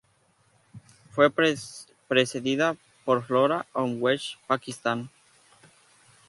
[1.11, 5.11] Fue precedida por "Flora of West Pakistan".